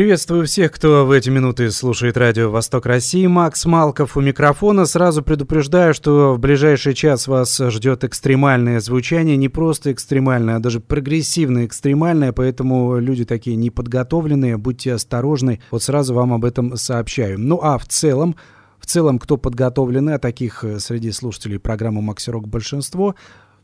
[0.00, 3.26] Приветствую всех, кто в эти минуты слушает радио «Восток России».
[3.26, 4.86] Макс Малков у микрофона.
[4.86, 9.36] Сразу предупреждаю, что в ближайший час вас ждет экстремальное звучание.
[9.36, 15.60] Не просто экстремальное, а даже прогрессивно экстремальное, поэтому люди такие неподготовленные, будьте осторожны.
[15.70, 17.38] Вот сразу вам об этом сообщаю.
[17.38, 18.36] Ну а в целом,
[18.78, 23.16] в целом, кто подготовлены, а таких э, среди слушателей программы «Макси Рок» большинство,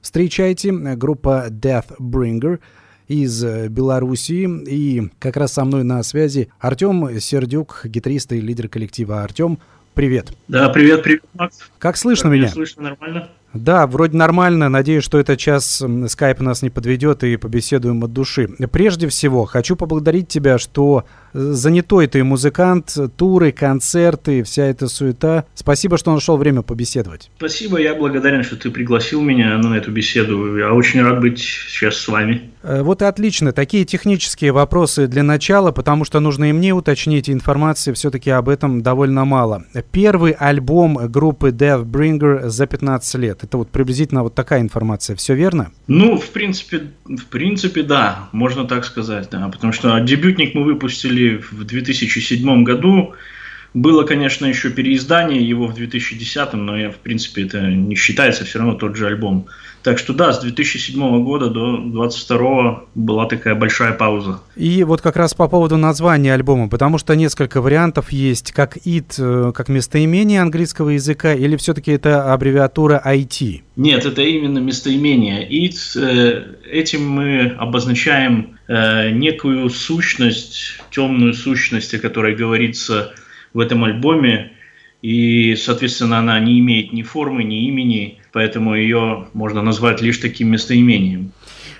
[0.02, 2.58] встречайте группа Deathbringer–
[3.08, 4.48] из э, Белоруссии.
[4.68, 9.22] И как раз со мной на связи Артем Сердюк, гитарист и лидер коллектива.
[9.22, 9.58] Артем,
[9.94, 10.32] привет.
[10.48, 11.58] Да, привет, привет, Макс.
[11.78, 12.48] Как слышно как меня?
[12.48, 13.28] Слышно нормально.
[13.56, 14.68] Да, вроде нормально.
[14.68, 18.48] Надеюсь, что этот час скайп нас не подведет и побеседуем от души.
[18.70, 25.44] Прежде всего, хочу поблагодарить тебя, что э, занятой ты музыкант, туры, концерты, вся эта суета.
[25.54, 27.30] Спасибо, что нашел время побеседовать.
[27.38, 30.56] Спасибо, я благодарен, что ты пригласил меня на эту беседу.
[30.56, 32.50] Я очень рад быть сейчас с вами.
[32.62, 33.52] Э, вот и отлично.
[33.52, 38.82] Такие технические вопросы для начала, потому что нужно и мне уточнить, информации все-таки об этом
[38.82, 39.64] довольно мало.
[39.92, 43.44] Первый альбом группы Deathbringer за 15 лет.
[43.46, 45.14] Это вот приблизительно вот такая информация.
[45.14, 45.70] Все верно?
[45.86, 49.48] Ну, в принципе, в принципе, да, можно так сказать, да.
[49.48, 53.14] Потому что дебютник мы выпустили в 2007 году.
[53.76, 58.58] Было, конечно, еще переиздание его в 2010, но я, в принципе, это не считается все
[58.58, 59.48] равно тот же альбом.
[59.82, 64.40] Так что да, с 2007 года до 2022 была такая большая пауза.
[64.56, 69.16] И вот как раз по поводу названия альбома, потому что несколько вариантов есть, как IT,
[69.18, 73.60] э, как местоимение английского языка, или все-таки это аббревиатура IT?
[73.76, 75.46] Нет, это именно местоимение.
[75.46, 83.12] IT, э, этим мы обозначаем э, некую сущность, темную сущность, о которой говорится
[83.56, 84.52] в этом альбоме,
[85.00, 90.50] и, соответственно, она не имеет ни формы, ни имени, поэтому ее можно назвать лишь таким
[90.50, 91.32] местоимением.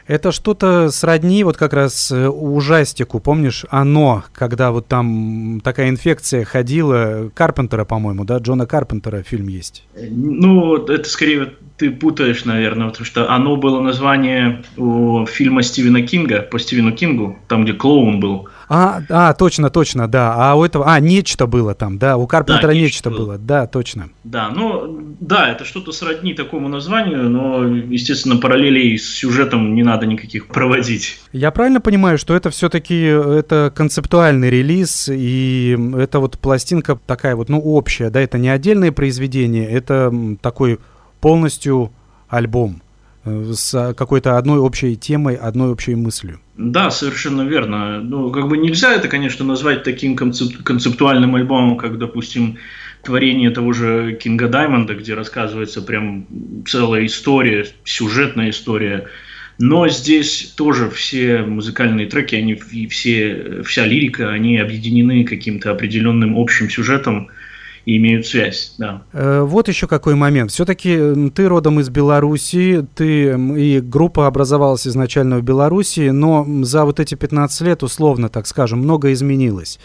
[0.06, 6.44] Это что-то сродни вот как раз э, ужастику, помнишь, оно, когда вот там такая инфекция
[6.44, 9.84] ходила, Карпентера, по-моему, да, Джона Карпентера фильм есть.
[10.00, 16.41] Ну, это скорее ты путаешь, наверное, потому что оно было название у фильма Стивена Кинга,
[16.41, 18.48] по Стивену Кингу, там, где клоун был.
[18.69, 20.34] А, а, точно, точно, да.
[20.37, 23.66] А у этого, а, нечто было там, да, у Карпентера да, нечто, нечто было, да,
[23.66, 24.10] точно.
[24.25, 30.06] Да, ну, да, это что-то сродни такому названию, но, естественно, параллелей с сюжетом не надо
[30.06, 31.21] никаких проводить.
[31.32, 37.49] Я правильно понимаю, что это все-таки это концептуальный релиз, и это вот пластинка такая вот,
[37.49, 40.78] ну, общая, да, это не отдельное произведение, это такой
[41.21, 41.93] полностью
[42.28, 42.86] альбом э,
[43.26, 46.41] с какой-то одной общей темой, одной общей мыслью.
[46.56, 48.00] Да, совершенно верно.
[48.00, 52.59] Ну, как бы нельзя это, конечно, назвать таким концеп- концептуальным альбомом, как, допустим,
[53.03, 56.26] творение того же Кинга Даймонда, где рассказывается прям
[56.66, 59.06] целая история, сюжетная история.
[59.58, 66.37] Но здесь тоже все музыкальные треки, они и все, вся лирика, они объединены каким-то определенным
[66.37, 67.28] общим сюжетом,
[67.87, 69.05] и имеют связь, да.
[69.13, 70.51] Э, вот еще какой момент.
[70.51, 76.99] Все-таки ты родом из Беларуси, ты и группа образовалась изначально в Беларуси, но за вот
[76.99, 79.79] эти 15 лет, условно так скажем, много изменилось.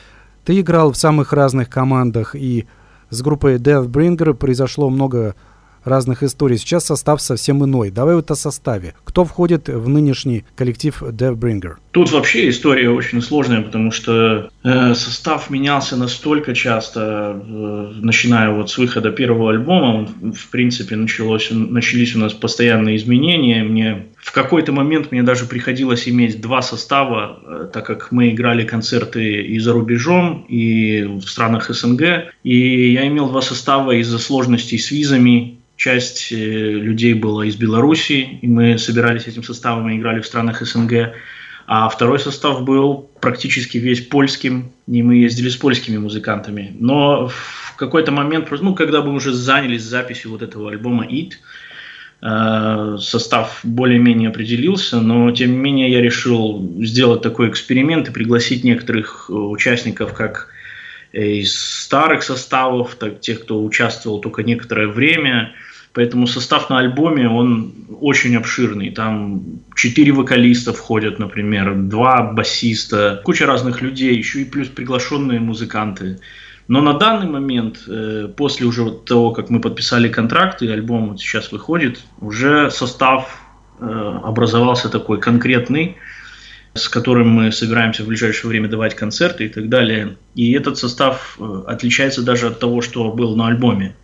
[0.43, 2.65] Ты играл в самых разных командах, и
[3.11, 5.35] с группой Deathbringer произошло много
[5.83, 6.57] разных историй.
[6.57, 7.91] Сейчас состав совсем иной.
[7.91, 8.93] Давай вот о составе.
[9.03, 11.75] Кто входит в нынешний коллектив Deathbringer?
[11.91, 18.69] Тут вообще история очень сложная, потому что э, состав менялся настолько часто, э, начиная вот
[18.69, 20.07] с выхода первого альбома.
[20.21, 23.63] В принципе, началось, начались у нас постоянные изменения.
[23.63, 28.65] Мне в какой-то момент мне даже приходилось иметь два состава, э, так как мы играли
[28.65, 32.31] концерты и за рубежом, и в странах СНГ.
[32.43, 38.37] И я имел два состава из-за сложностей с визами часть э, людей была из Беларуси,
[38.43, 41.15] и мы собирались этим составом и играли в странах СНГ.
[41.65, 46.75] А второй состав был практически весь польским, и мы ездили с польскими музыкантами.
[46.79, 51.31] Но в какой-то момент, ну, когда мы уже занялись записью вот этого альбома «It»,
[52.21, 58.63] э, состав более-менее определился, но тем не менее я решил сделать такой эксперимент и пригласить
[58.63, 60.49] некоторых э, участников как
[61.11, 65.55] из старых составов, так тех, кто участвовал только некоторое время–
[65.93, 68.91] Поэтому состав на альбоме, он очень обширный.
[68.91, 69.43] Там
[69.75, 76.19] четыре вокалиста входят, например, два басиста, куча разных людей, еще и плюс приглашенные музыканты.
[76.69, 81.19] Но на данный момент, э, после уже того, как мы подписали контракт, и альбом вот
[81.19, 83.41] сейчас выходит, уже состав
[83.79, 85.97] э, образовался такой конкретный,
[86.73, 90.15] с которым мы собираемся в ближайшее время давать концерты и так далее.
[90.35, 93.95] И этот состав э, отличается даже от того, что был на альбоме.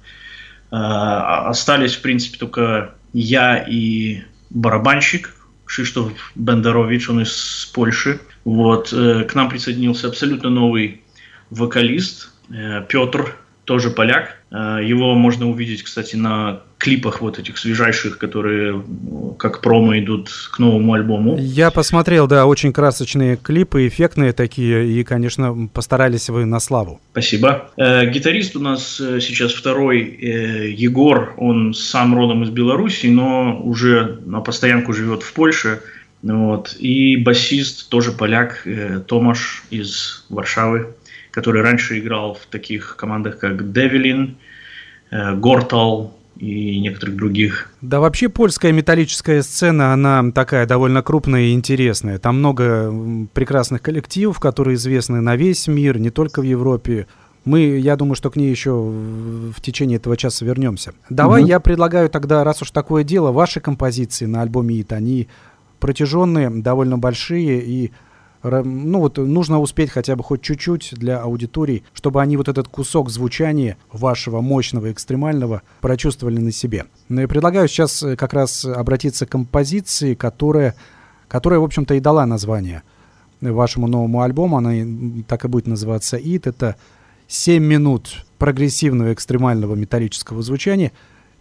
[0.69, 5.34] Остались, в принципе, только я и барабанщик
[5.66, 8.19] Кшиштоф Бендарович, он из Польши.
[8.44, 8.90] Вот.
[8.90, 11.02] К нам присоединился абсолютно новый
[11.50, 13.36] вокалист Э, Петр,
[13.66, 14.38] тоже поляк.
[14.52, 18.81] Э, его можно увидеть, кстати, на клипах вот этих свежайших, которые
[19.38, 21.38] как промо идут к новому альбому.
[21.38, 27.01] Я посмотрел, да, очень красочные клипы, эффектные такие, и, конечно, постарались вы на славу.
[27.12, 27.72] Спасибо.
[27.75, 33.60] Э, гитарист у нас э, сейчас второй, э, Егор, он сам родом из Беларуси, но
[33.62, 35.81] уже на постоянку живет в Польше.
[36.24, 36.74] Вот.
[36.80, 40.88] И басист, тоже поляк, э, Томаш из Варшавы
[41.31, 44.38] который раньше играл в таких командах, как Девилин,
[45.12, 47.69] Гортал и некоторых других.
[47.81, 52.19] Да вообще польская металлическая сцена, она такая довольно крупная и интересная.
[52.19, 57.07] Там много прекрасных коллективов, которые известны на весь мир, не только в Европе.
[57.45, 60.94] Мы, я думаю, что к ней еще в течение этого часа вернемся.
[61.10, 61.50] Давай угу.
[61.50, 65.28] я предлагаю тогда, раз уж такое дело, ваши композиции на альбоме «Ит», они
[65.80, 67.92] протяженные, довольно большие и
[68.44, 73.10] ну вот нужно успеть хотя бы хоть чуть-чуть для аудитории, чтобы они вот этот кусок
[73.10, 76.86] звучания вашего мощного, экстремального прочувствовали на себе.
[77.10, 80.75] Но я предлагаю сейчас э, как раз обратиться к композиции, которая,
[81.28, 82.84] которая в общем-то, и дала название
[83.42, 84.57] вашему новому альбому.
[84.57, 84.74] Она
[85.28, 86.48] так и будет называться «Ит».
[86.48, 86.75] Это
[87.28, 90.92] 7 минут прогрессивного экстремального металлического звучания.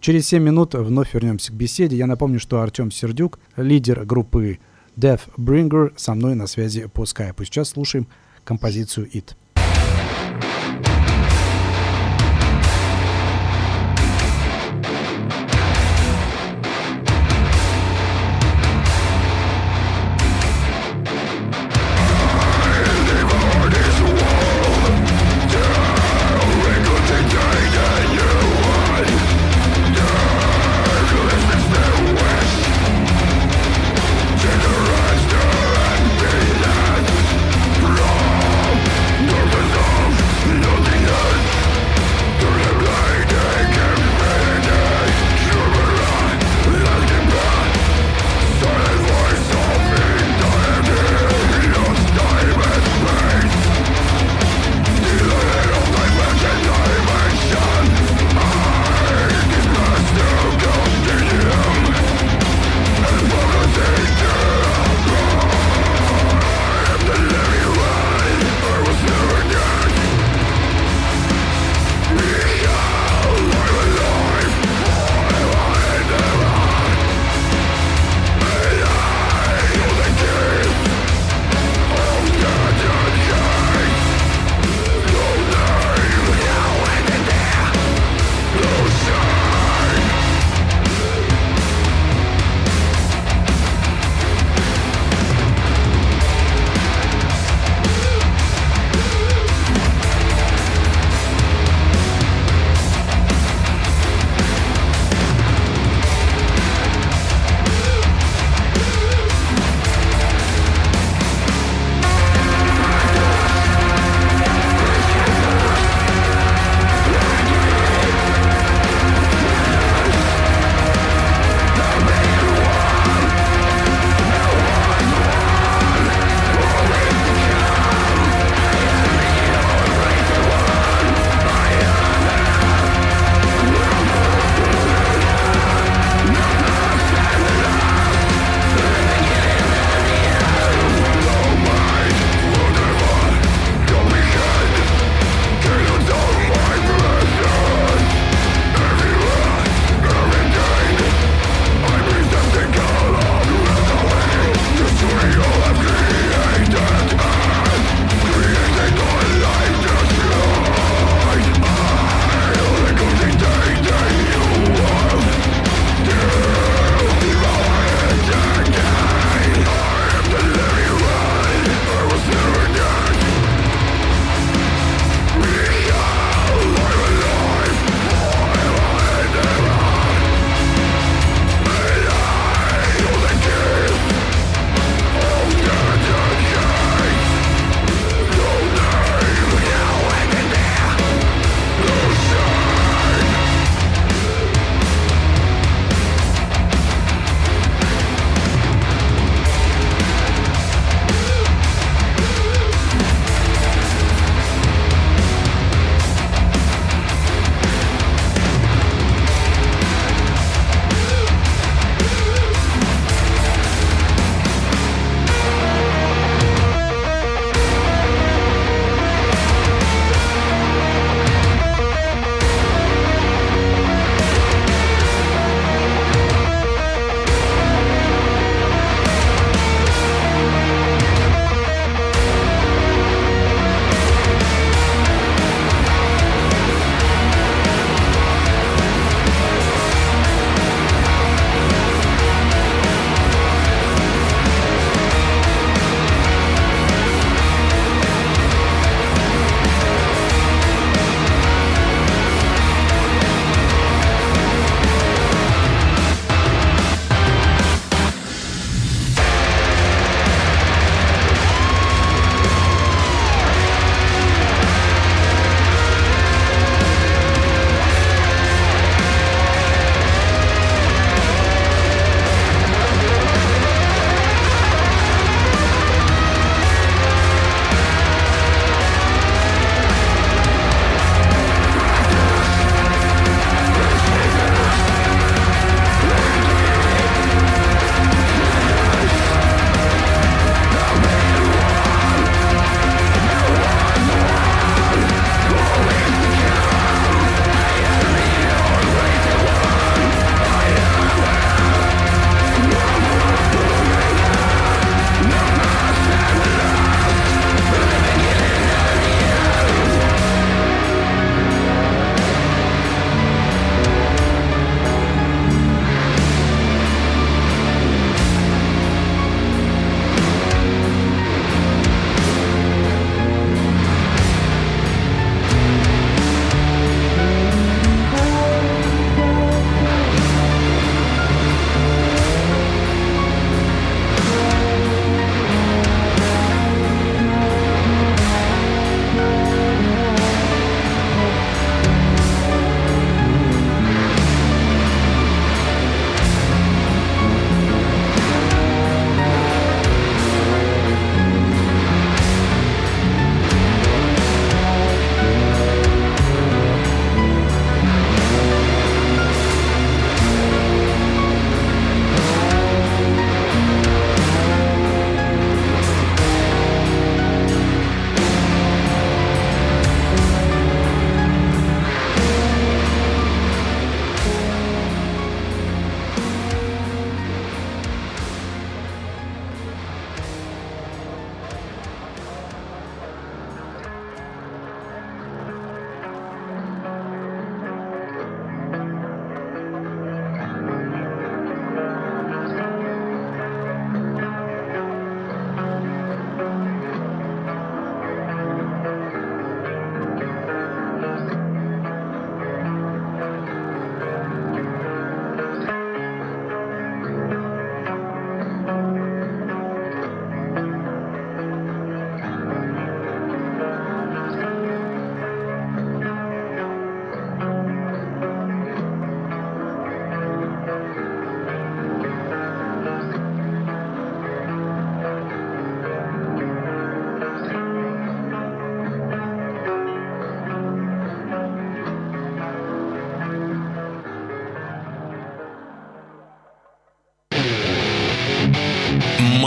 [0.00, 1.96] Через 7 минут вновь вернемся к беседе.
[1.96, 4.58] Я напомню, что Артем Сердюк, лидер группы
[4.96, 7.44] Death Bringer со мной на связи по скайпу.
[7.44, 8.08] Сейчас слушаем
[8.44, 9.36] композицию «It».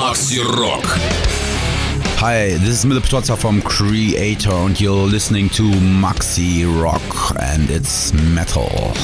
[0.09, 0.85] Макси Рок.
[2.17, 8.13] Hi, this is Miller Pototza from Creator and you're listening to Maxi Rock and it's
[8.15, 8.95] metal.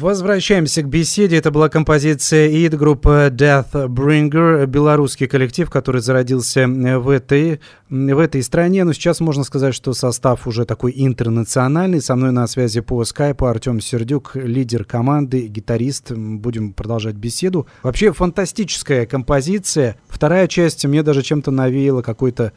[0.00, 1.38] Возвращаемся к беседе.
[1.38, 8.84] Это была композиция «Ид» группы Deathbringer, белорусский коллектив, который зародился в этой, в этой стране.
[8.84, 12.00] Но сейчас можно сказать, что состав уже такой интернациональный.
[12.00, 16.12] Со мной на связи по скайпу Артем Сердюк, лидер команды, гитарист.
[16.12, 17.66] Будем продолжать беседу.
[17.82, 19.96] Вообще фантастическая композиция.
[20.06, 22.52] Вторая часть мне даже чем-то навеяла какой-то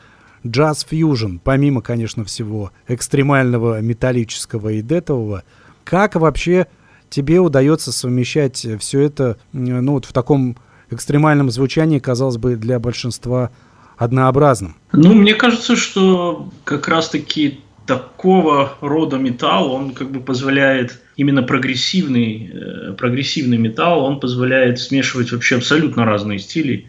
[0.45, 5.43] джаз-фьюжн, помимо, конечно, всего экстремального металлического и детового.
[5.83, 6.67] Как вообще
[7.11, 10.57] тебе удается совмещать все это ну, вот в таком
[10.89, 13.51] экстремальном звучании, казалось бы, для большинства
[13.97, 14.75] однообразным?
[14.93, 22.51] Ну, мне кажется, что как раз-таки такого рода металл, он как бы позволяет, именно прогрессивный,
[22.53, 26.87] э, прогрессивный металл, он позволяет смешивать вообще абсолютно разные стили.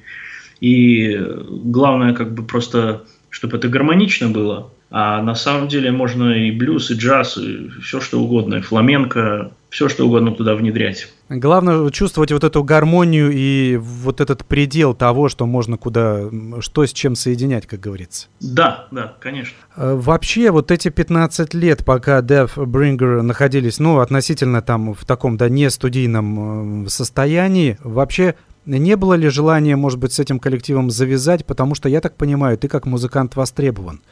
[0.61, 1.19] И
[1.51, 4.71] главное, как бы просто, чтобы это гармонично было.
[4.91, 9.53] А на самом деле можно и блюз, и джаз, и все что угодно, и фламенко,
[9.73, 11.09] все что угодно туда внедрять.
[11.31, 16.29] Главное чувствовать вот эту гармонию и вот этот предел того, что можно куда,
[16.61, 18.27] что с чем соединять, как говорится.
[18.41, 19.57] Да, да, конечно.
[19.75, 25.49] Э, вообще, вот эти 15 лет, пока Deathbringer находились, ну, относительно там в таком, да,
[25.49, 28.35] не студийном э, состоянии, вообще
[28.67, 32.59] не было ли желания, может быть, с этим коллективом завязать, потому что, я так понимаю,
[32.59, 34.03] ты как музыкант востребован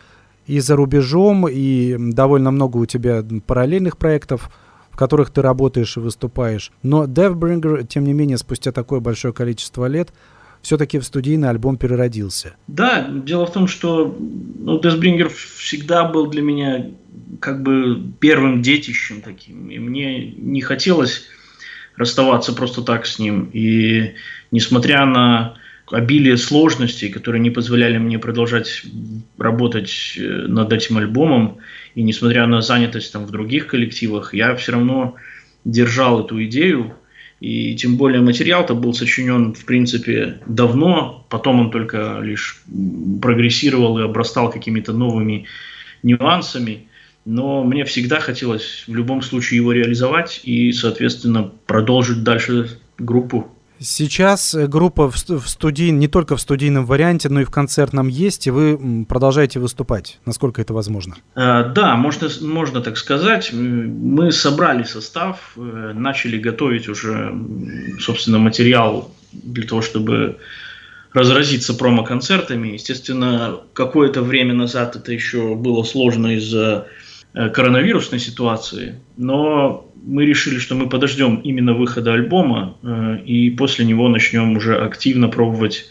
[0.46, 4.50] и за рубежом, и довольно много у тебя параллельных проектов,
[4.90, 6.72] в которых ты работаешь и выступаешь.
[6.82, 10.12] Но Deathbringer, тем не менее, спустя такое большое количество лет,
[10.62, 12.54] все-таки в студийный альбом переродился.
[12.66, 16.90] Да, дело в том, что ну, Deathbringer всегда был для меня
[17.40, 21.24] как бы первым детищем таким, и мне не хотелось
[21.96, 23.50] расставаться просто так с ним.
[23.52, 24.14] И
[24.50, 25.56] несмотря на
[25.90, 28.82] обилие сложностей, которые не позволяли мне продолжать
[29.38, 31.58] работать э, над этим альбомом.
[31.94, 35.16] И несмотря на занятость там, в других коллективах, я все равно
[35.64, 36.94] держал эту идею.
[37.40, 41.26] И тем более материал-то был сочинен, в принципе, давно.
[41.30, 42.62] Потом он только лишь
[43.20, 45.46] прогрессировал и обрастал какими-то новыми
[46.02, 46.86] нюансами.
[47.24, 53.50] Но мне всегда хотелось в любом случае его реализовать и, соответственно, продолжить дальше группу
[53.82, 58.46] Сейчас э, группа в, студий, не только в студийном варианте, но и в концертном есть,
[58.46, 61.16] и вы продолжаете выступать, насколько это возможно?
[61.34, 63.52] А, да, можно, можно так сказать.
[63.54, 67.34] Мы собрали состав, э, начали готовить уже,
[67.98, 70.36] собственно, материал для того, чтобы
[71.14, 72.68] разразиться промо-концертами.
[72.68, 76.86] Естественно, какое-то время назад это еще было сложно из-за
[77.32, 83.84] Э, коронавирусной ситуации, но мы решили, что мы подождем именно выхода альбома э, и после
[83.84, 85.86] него начнем уже активно пробовать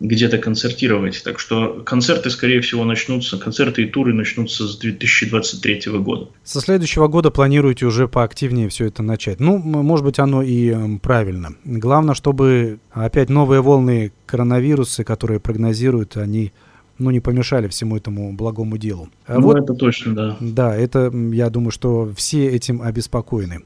[0.00, 1.22] где-то концертировать.
[1.24, 6.28] Так что концерты, скорее всего, начнутся, концерты и туры начнутся с 2023 года.
[6.44, 9.40] Со следующего года планируете уже поактивнее все это начать.
[9.40, 11.50] Ну, может быть, оно и эм, правильно.
[11.64, 16.52] Главное, чтобы опять новые волны коронавируса, которые прогнозируют, они
[16.98, 19.08] ну, не помешали всему этому благому делу.
[19.26, 20.36] А ну, вот, это точно, да.
[20.40, 23.62] Да, это, я думаю, что все этим обеспокоены.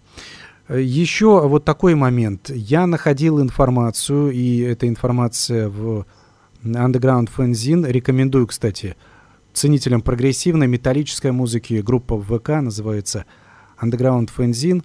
[0.69, 2.51] Еще вот такой момент.
[2.51, 6.07] Я находил информацию, и эта информация в
[6.63, 7.91] Underground Fanzine.
[7.91, 8.97] Рекомендую, кстати,
[9.53, 11.83] ценителям прогрессивной металлической музыки.
[11.85, 13.25] Группа в ВК называется
[13.81, 14.85] Underground Fanzine.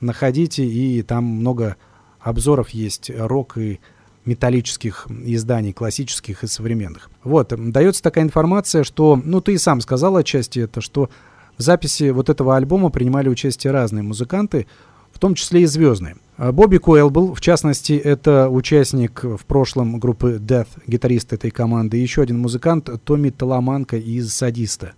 [0.00, 1.76] Находите, и там много
[2.20, 3.80] обзоров есть рок и
[4.28, 7.10] металлических изданий, классических и современных.
[7.24, 11.10] Вот, дается такая информация, что, ну, ты и сам сказал отчасти это, что
[11.56, 14.66] в записи вот этого альбома принимали участие разные музыканты,
[15.12, 16.16] в том числе и звездные.
[16.36, 21.98] А Бобби Коэл был, в частности, это участник в прошлом группы Death, гитарист этой команды,
[21.98, 24.92] и еще один музыкант Томми Таламанко из Садиста.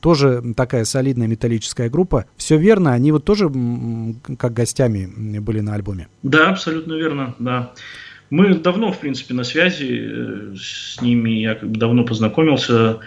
[0.00, 2.24] Тоже такая солидная металлическая группа.
[2.36, 3.50] Все верно, они вот тоже
[4.38, 6.06] как гостями были на альбоме.
[6.22, 7.72] Да, абсолютно верно, да.
[8.30, 11.30] Мы давно, в принципе, на связи э, с ними.
[11.30, 12.98] Я как бы давно познакомился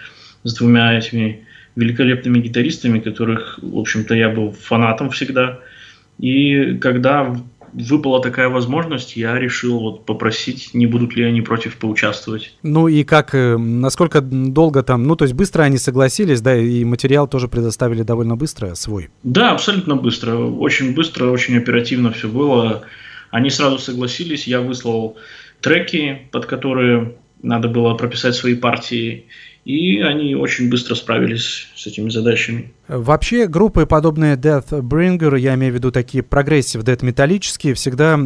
[0.43, 5.59] с двумя этими великолепными гитаристами, которых, в общем-то, я был фанатом всегда.
[6.19, 7.35] И когда
[7.73, 12.53] выпала такая возможность, я решил вот попросить, не будут ли они против поучаствовать.
[12.63, 16.83] Ну и как, э, насколько долго там, ну то есть быстро они согласились, да, и
[16.83, 19.09] материал тоже предоставили довольно быстро свой?
[19.23, 22.83] Да, абсолютно быстро, очень быстро, очень оперативно все было.
[23.31, 25.17] Они сразу согласились, я выслал
[25.61, 29.25] треки, под которые надо было прописать свои партии,
[29.63, 32.73] И они очень быстро справились с этими задачами.
[32.87, 38.19] Вообще, группы, подобные Deathbringer, я имею в виду такие progressive death металлические, всегда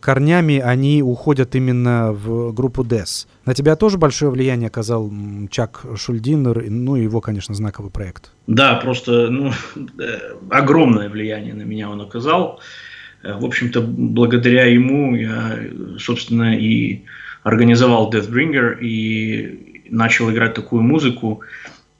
[0.00, 3.26] корнями они уходят именно в группу Death.
[3.46, 5.10] На тебя тоже большое влияние оказал
[5.50, 8.30] Чак Шульдинер, ну и его, конечно, знаковый проект.
[8.46, 9.50] Да, просто ну,
[9.98, 10.18] э,
[10.50, 12.60] огромное влияние на меня он оказал.
[13.22, 15.58] В общем-то, благодаря ему я,
[15.98, 17.02] собственно, и
[17.42, 21.42] организовал Deathbringer и начал играть такую музыку.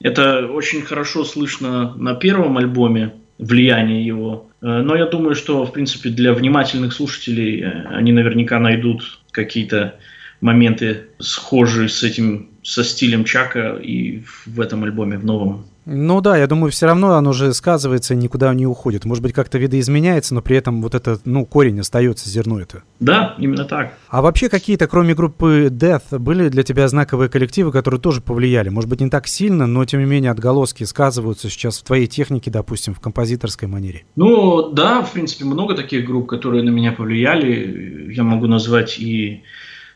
[0.01, 4.51] Это очень хорошо слышно на первом альбоме, влияние его.
[4.61, 9.97] Э, но я думаю, что, в принципе, для внимательных слушателей э, они наверняка найдут какие-то
[10.41, 15.67] моменты схожие с этим, со стилем Чака и в этом альбоме, в новом.
[15.85, 19.05] Ну да, я думаю, все равно оно же сказывается и никуда не уходит.
[19.05, 22.83] Может быть, как-то видоизменяется, но при этом вот этот, ну, корень остается, зерно это.
[23.01, 23.95] Да, именно так.
[24.09, 28.68] А вообще какие-то, кроме группы Death, были для тебя знаковые коллективы, которые тоже повлияли?
[28.68, 32.51] Может быть, не так сильно, но тем не менее отголоски сказываются сейчас в твоей технике,
[32.51, 34.05] допустим, в композиторской манере?
[34.14, 38.12] Ну да, в принципе, много таких групп, которые на меня повлияли.
[38.14, 39.42] Я могу назвать и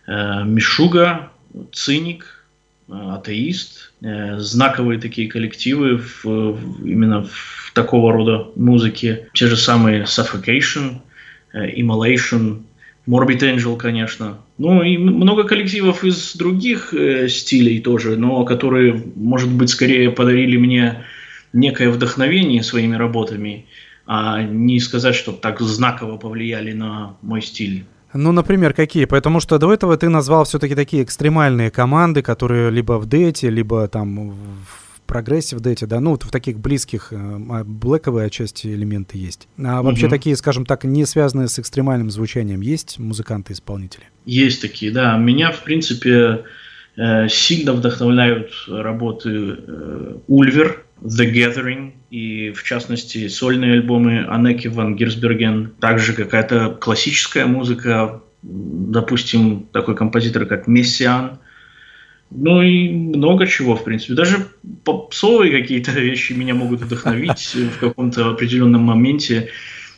[0.07, 1.31] э, Мишуга,
[1.73, 2.37] Циник,
[2.89, 3.86] Э, атеист,
[4.39, 6.25] знаковые такие коллективы в,
[6.85, 9.29] именно в такого рода музыке.
[9.35, 10.99] Те же самые Suffocation,
[11.53, 12.63] э, Immolation,
[13.07, 14.39] Morbid Angel, конечно.
[14.59, 20.57] Ну и много коллективов из других э, стилей тоже, но которые, может быть, скорее подарили
[20.57, 21.05] мне
[21.53, 23.67] некое вдохновение своими работами,
[24.07, 27.85] а не сказать, что так знаково повлияли на мой стиль.
[28.13, 29.05] Ну, например, какие?
[29.05, 33.89] Потому что до этого ты назвал все-таки такие экстремальные команды, которые либо в дете, либо
[33.89, 38.67] там в прогрессе в дете, да, ну, вот в таких близких э, а, блэковые отчасти
[38.67, 39.49] элементы есть.
[39.59, 39.89] А угу.
[39.89, 44.05] вообще такие, скажем так, не связанные с экстремальным звучанием есть музыканты-исполнители?
[44.25, 45.17] Есть такие, да.
[45.17, 46.45] Меня, в принципе,
[46.97, 54.97] э, сильно вдохновляют работы э, Ульвер, The Gathering и, в частности, сольные альбомы Анеки ван
[54.97, 55.73] Гирсберген.
[55.81, 61.39] Также какая-то классическая музыка, допустим, такой композитор, как Мессиан.
[62.31, 64.15] Ну и много чего, в принципе.
[64.15, 64.47] Даже
[64.85, 69.51] попсовые какие-то вещи меня могут вдохновить в каком-то определенном моменте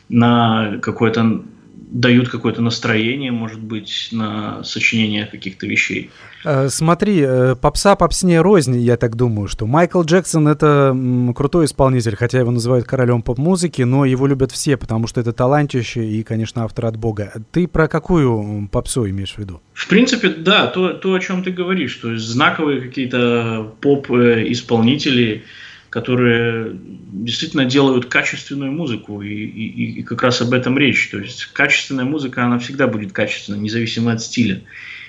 [0.09, 1.43] на какое-то
[1.89, 6.11] дают какое-то настроение, может быть, на сочинение каких-то вещей.
[6.45, 10.95] Э, смотри, э, попса попсне рознь, я так думаю, что Майкл Джексон это
[11.35, 16.05] крутой исполнитель, хотя его называют королем поп-музыки, но его любят все, потому что это талантище
[16.05, 17.33] и, конечно, автор от бога.
[17.51, 19.61] Ты про какую попсу имеешь в виду?
[19.73, 25.43] В принципе, да, то, то о чем ты говоришь, то есть знаковые какие-то поп-исполнители,
[25.89, 26.77] которые
[27.11, 31.09] действительно делают качественную музыку, и, и, и как раз об этом речь.
[31.09, 34.61] То есть качественная музыка, она всегда будет качественной, независимо от стиля.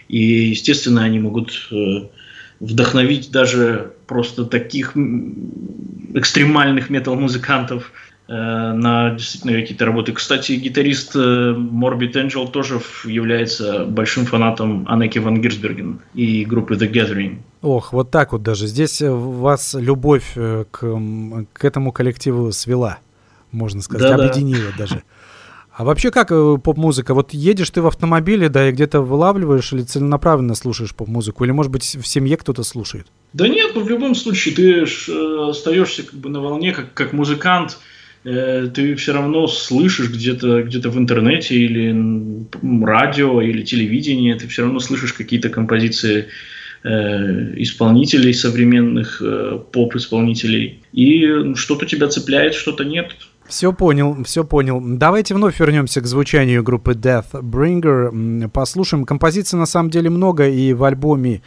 [0.08, 2.08] И, естественно, они могут э,
[2.60, 4.96] вдохновить даже просто таких
[6.14, 7.92] экстремальных метал-музыкантов,
[8.30, 10.12] Э, на действительно какие-то работы.
[10.12, 16.88] Кстати, гитарист э, Morbid Angel тоже является большим фанатом Анеки Ван Гирсберген и группы The
[16.88, 17.38] Gathering.
[17.62, 18.66] Ох, вот так вот даже.
[18.66, 22.98] Здесь э, вас любовь к, к этому коллективу свела,
[23.52, 24.28] можно сказать, да -да.
[24.28, 25.02] объединила даже.
[25.72, 26.28] А вообще как
[26.62, 27.14] поп-музыка?
[27.14, 31.44] Вот едешь ты в автомобиле, да, и где-то вылавливаешь или целенаправленно слушаешь поп-музыку?
[31.44, 33.06] Или, может быть, в семье кто-то слушает?
[33.32, 34.82] Да нет, ну в любом случае ты
[35.48, 37.78] остаешься как бы на волне, как, как музыкант–
[38.22, 42.44] Э, ты все равно слышишь где-то где в интернете или
[42.84, 46.28] радио или телевидение, ты все равно слышишь какие-то композиции э,
[46.82, 50.82] исполнителей современных, э, поп-исполнителей.
[50.92, 53.16] И что-то тебя цепляет, что-то нет.
[53.46, 54.80] Все понял, все понял.
[54.80, 58.48] Давайте вновь вернемся к звучанию группы Deathbringer.
[58.48, 59.04] Послушаем.
[59.04, 61.42] Композиций на самом деле много и в альбоме,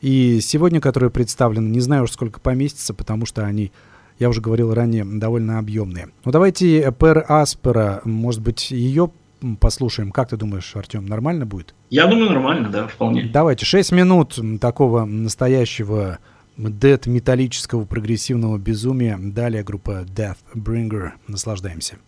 [0.00, 1.68] и сегодня, которые представлены.
[1.68, 3.72] Не знаю уж сколько поместится, потому что они
[4.18, 6.08] я уже говорил ранее, довольно объемные.
[6.24, 9.10] Ну давайте Пер Аспера, может быть, ее
[9.60, 10.10] послушаем.
[10.10, 11.74] Как ты думаешь, Артем, нормально будет?
[11.90, 13.24] Я думаю, нормально, да, вполне.
[13.32, 16.18] Давайте, 6 минут такого настоящего
[16.56, 19.18] дед металлического прогрессивного безумия.
[19.18, 21.12] Далее группа Deathbringer.
[21.28, 21.98] Наслаждаемся.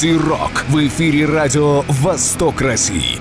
[0.00, 3.18] Макси Рок в эфире радио «Восток России».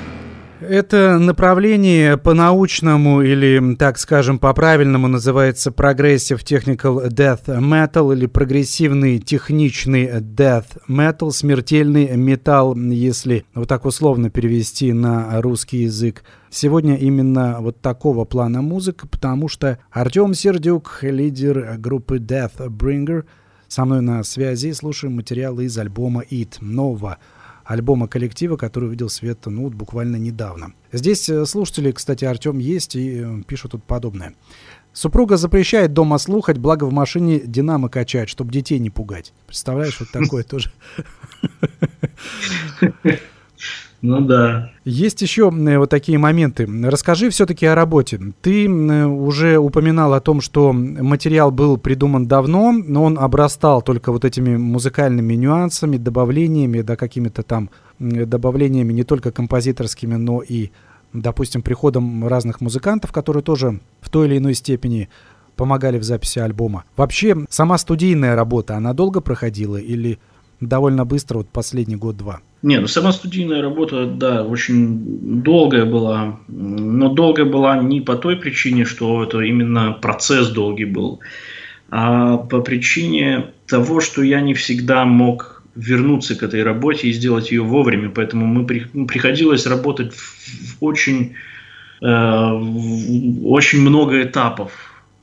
[0.61, 10.05] Это направление по-научному или, так скажем, по-правильному называется Progressive Technical Death Metal или прогрессивный техничный
[10.21, 16.23] Death Metal, смертельный металл, если вот так условно перевести на русский язык.
[16.49, 23.25] Сегодня именно вот такого плана музыка, потому что Артем Сердюк, лидер группы Death Bringer,
[23.69, 27.19] со мной на связи, слушаем материалы из альбома «It» нового
[27.63, 30.73] альбома коллектива, который увидел свет ну, вот буквально недавно.
[30.91, 34.33] Здесь э, слушатели, кстати, Артем есть и э, пишут тут подобное.
[34.91, 39.33] Супруга запрещает дома слухать, благо в машине динамо качать, чтобы детей не пугать.
[39.45, 40.71] Представляешь, вот такое тоже.
[44.01, 44.71] Ну да.
[44.85, 46.67] Есть еще вот такие моменты.
[46.83, 48.19] Расскажи все-таки о работе.
[48.41, 54.23] Ты уже упоминал о том, что материал был придуман давно, но он обрастал только вот
[54.23, 60.69] этими музыкальными нюансами, добавлениями, да, какими-то там добавлениями не только композиторскими, но и,
[61.11, 65.09] допустим, приходом разных музыкантов, которые тоже в той или иной степени
[65.57, 66.85] помогали в записи альбома.
[66.95, 70.19] Вообще, сама студийная работа, она долго проходила или
[70.61, 72.39] довольно быстро, вот последний год-два?
[72.61, 78.35] Не, ну сама студийная работа, да, очень долгая была, но долгая была не по той
[78.35, 81.21] причине, что это именно процесс долгий был,
[81.89, 87.51] а по причине того, что я не всегда мог вернуться к этой работе и сделать
[87.51, 91.35] ее вовремя, поэтому мы при, приходилось работать в, в очень,
[92.01, 94.73] э, в очень много этапов.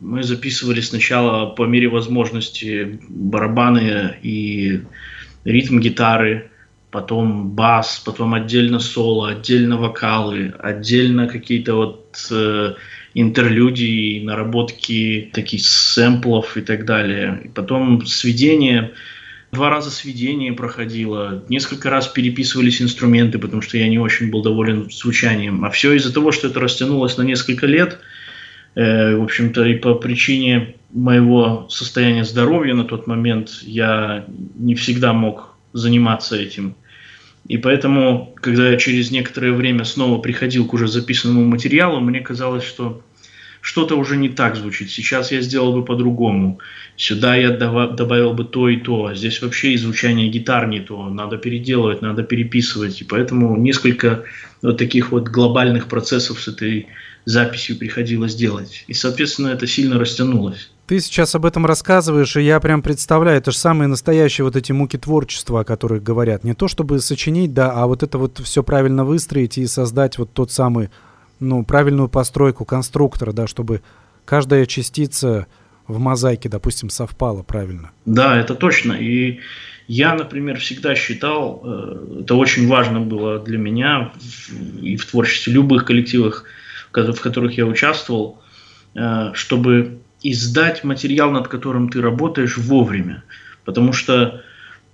[0.01, 4.81] Мы записывали сначала по мере возможности барабаны и
[5.45, 6.51] ритм гитары,
[6.97, 12.73] потом бас, потом отдельно соло, отдельно вокалы, отдельно какие-то вот э,
[13.13, 17.51] интерлюдии, наработки таких сэмплов и так далее.
[17.55, 18.95] Потом сведение,
[19.53, 24.91] два раза сведение проходило, несколько раз переписывались инструменты, потому что я не очень был доволен
[24.91, 25.67] звучанием.
[25.67, 27.99] А все из-за того, что это растянулось на несколько лет,
[28.75, 35.13] э, в общем-то, и по причине моего состояния здоровья на тот момент я не всегда
[35.13, 36.75] мог заниматься этим.
[37.49, 42.65] И поэтому, когда я через некоторое время снова приходил к уже записанному материалу, мне казалось,
[42.65, 43.03] что
[43.61, 44.91] что-то уже не так звучит.
[44.91, 46.61] Сейчас я сделал бы по-другому.
[46.97, 49.13] Сюда я добавил бы то и то.
[49.15, 51.09] Здесь вообще и звучание гитар не то.
[51.09, 53.01] Надо переделывать, надо переписывать.
[53.01, 54.25] И поэтому несколько
[54.63, 56.87] вот таких вот глобальных процессов с этой
[57.25, 58.85] записью приходилось делать.
[58.87, 60.71] И, соответственно, это сильно растянулось.
[60.87, 64.71] Ты сейчас об этом рассказываешь, и я прям представляю, это же самые настоящие вот эти
[64.71, 66.45] муки творчества, о которых говорят.
[66.45, 70.33] Не то чтобы сочинить, да, а вот это вот все правильно выстроить и создать вот
[70.33, 70.91] тот самый,
[71.41, 73.83] ну, правильную постройку конструктора, да, чтобы
[74.25, 75.49] каждая частица
[75.89, 77.91] в мозаике, допустим, совпала правильно.
[78.05, 78.93] Да, это точно.
[78.93, 79.41] И
[79.89, 84.13] я, например, всегда считал, э, это очень важно было для меня
[84.81, 86.45] и в творчестве любых коллективах,
[86.93, 88.41] в которых я участвовал,
[88.95, 89.33] э,
[90.27, 93.23] чтобы издать материал, над которым ты работаешь вовремя.
[93.65, 94.43] Потому что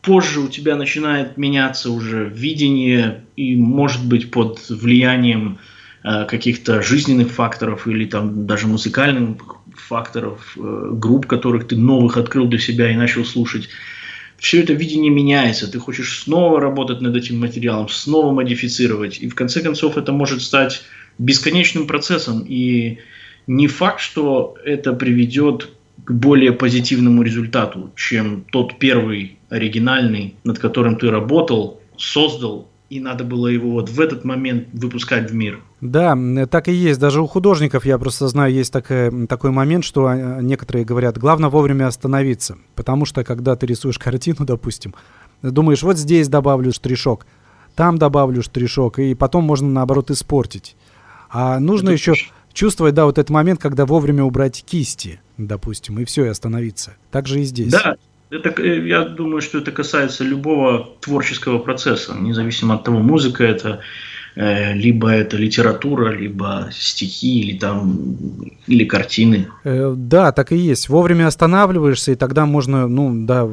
[0.03, 5.59] позже у тебя начинает меняться уже видение и, может быть, под влиянием
[6.05, 9.37] э, каких-то жизненных факторов или там даже музыкальных
[9.75, 13.69] факторов, э, групп, которых ты новых открыл для себя и начал слушать.
[14.39, 19.35] Все это видение меняется, ты хочешь снова работать над этим материалом, снова модифицировать, и в
[19.35, 20.83] конце концов это может стать
[21.19, 22.99] бесконечным процессом, и
[23.47, 25.71] не факт, что это приведет
[26.05, 33.25] к более позитивному результату, чем тот первый оригинальный, над которым ты работал, создал, и надо
[33.25, 35.61] было его вот в этот момент выпускать в мир.
[35.81, 37.01] Да, так и есть.
[37.01, 41.49] Даже у художников, я просто знаю, есть такая, такой момент, что а, некоторые говорят, главное
[41.49, 42.59] вовремя остановиться.
[42.75, 44.95] Потому что, когда ты рисуешь картину, допустим,
[45.43, 47.27] думаешь, вот здесь добавлю штришок,
[47.75, 50.77] там добавлю штришок, и потом можно, наоборот, испортить.
[51.31, 52.13] А нужно Это еще...
[52.13, 56.97] Точно чувствовать, да, вот этот момент, когда вовремя убрать кисти, допустим, и все, и остановиться.
[57.11, 57.73] Так же и здесь.
[57.73, 57.97] Да,
[58.33, 63.81] это, э, я думаю, что это касается любого творческого процесса, независимо от того, музыка это,
[64.37, 68.17] э, либо это литература, либо стихи, или там,
[68.67, 69.49] или картины.
[69.65, 70.89] Э, да, так и есть.
[70.89, 73.47] Вовремя останавливаешься, и тогда можно, ну, да,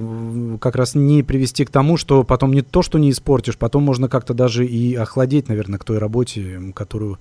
[0.60, 4.08] как раз не привести к тому, что потом не то, что не испортишь, потом можно
[4.08, 7.20] как-то даже и охладеть, наверное, к той работе, которую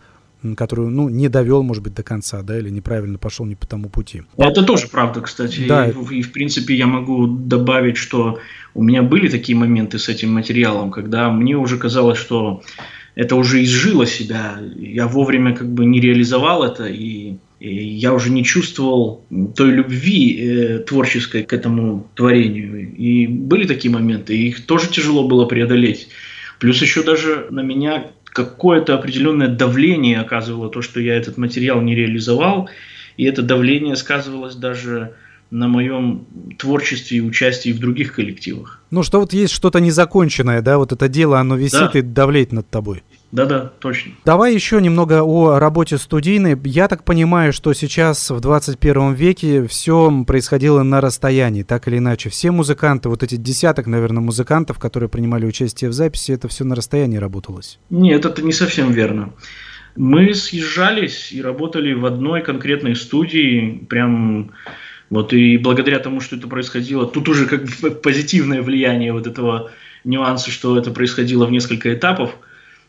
[0.57, 3.89] которую, ну, не довел, может быть, до конца, да, или неправильно пошел не по тому
[3.89, 4.22] пути.
[4.36, 5.66] Это тоже правда, кстати.
[5.66, 5.86] Да.
[5.89, 8.39] И, и, в принципе, я могу добавить, что
[8.74, 12.62] у меня были такие моменты с этим материалом, когда мне уже казалось, что
[13.14, 14.61] это уже изжило себя.
[14.76, 19.24] Я вовремя как бы не реализовал это, и, и я уже не чувствовал
[19.57, 22.95] той любви э, творческой к этому творению.
[22.95, 26.09] И были такие моменты, и их тоже тяжело было преодолеть.
[26.61, 31.95] Плюс еще даже на меня какое-то определенное давление оказывало то, что я этот материал не
[31.95, 32.68] реализовал,
[33.16, 35.14] и это давление сказывалось даже
[35.51, 36.26] на моем
[36.59, 38.83] творчестве и участии в других коллективах.
[38.91, 41.99] Ну, что вот есть что-то незаконченное, да, вот это дело, оно висит да.
[41.99, 43.03] и давлеет над тобой.
[43.31, 44.12] Да-да, точно.
[44.24, 46.59] Давай еще немного о работе студийной.
[46.64, 52.31] Я так понимаю, что сейчас в 21 веке все происходило на расстоянии, так или иначе.
[52.31, 56.74] Все музыканты, вот эти десяток, наверное, музыкантов, которые принимали участие в записи, это все на
[56.74, 57.79] расстоянии работалось?
[57.91, 59.35] Нет, это не совсем верно.
[59.95, 64.53] Мы съезжались и работали в одной конкретной студии, прям
[65.11, 69.70] вот и благодаря тому, что это происходило, тут уже как бы позитивное влияние вот этого
[70.05, 72.37] нюанса, что это происходило в несколько этапов,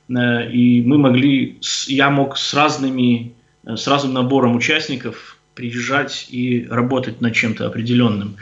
[0.10, 3.34] и мы могли, я мог с разными,
[3.66, 8.38] э, с разным набором участников приезжать и работать над чем-то определенным.